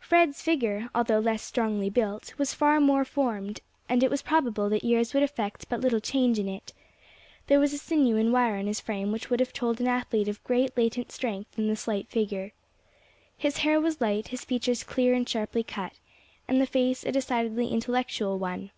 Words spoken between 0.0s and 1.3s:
Fred's figure, although